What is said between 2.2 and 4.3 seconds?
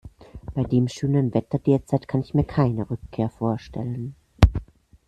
ich mir keine Rückkehr vorstellen.